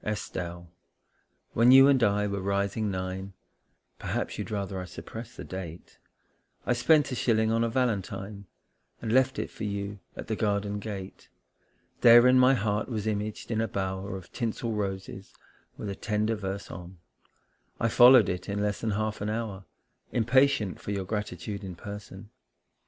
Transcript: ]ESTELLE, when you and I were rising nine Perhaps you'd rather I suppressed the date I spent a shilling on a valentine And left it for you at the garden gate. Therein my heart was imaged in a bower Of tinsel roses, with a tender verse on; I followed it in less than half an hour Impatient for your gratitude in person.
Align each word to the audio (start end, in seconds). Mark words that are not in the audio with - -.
]ESTELLE, 0.03 0.67
when 1.53 1.69
you 1.71 1.87
and 1.87 2.01
I 2.01 2.25
were 2.25 2.41
rising 2.41 2.89
nine 2.89 3.33
Perhaps 3.99 4.39
you'd 4.39 4.49
rather 4.49 4.79
I 4.79 4.85
suppressed 4.85 5.37
the 5.37 5.43
date 5.43 5.99
I 6.65 6.73
spent 6.73 7.11
a 7.11 7.15
shilling 7.15 7.51
on 7.51 7.63
a 7.63 7.69
valentine 7.69 8.47
And 8.99 9.11
left 9.13 9.37
it 9.37 9.51
for 9.51 9.63
you 9.63 9.99
at 10.15 10.25
the 10.25 10.35
garden 10.35 10.79
gate. 10.79 11.29
Therein 12.01 12.39
my 12.39 12.55
heart 12.55 12.89
was 12.89 13.05
imaged 13.05 13.51
in 13.51 13.61
a 13.61 13.67
bower 13.67 14.17
Of 14.17 14.31
tinsel 14.31 14.71
roses, 14.71 15.35
with 15.77 15.87
a 15.87 15.95
tender 15.95 16.33
verse 16.33 16.71
on; 16.71 16.97
I 17.79 17.87
followed 17.87 18.27
it 18.27 18.49
in 18.49 18.59
less 18.59 18.81
than 18.81 18.89
half 18.97 19.21
an 19.21 19.29
hour 19.29 19.65
Impatient 20.11 20.81
for 20.81 20.89
your 20.89 21.05
gratitude 21.05 21.63
in 21.63 21.75
person. 21.75 22.31